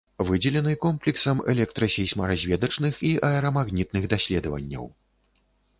Выдзелены 0.27 0.71
комплексам 0.85 1.43
электра-, 1.53 1.89
сейсмаразведачных 1.97 2.93
і 3.11 3.15
аэрамагнітных 3.31 4.03
даследаванняў. 4.17 4.85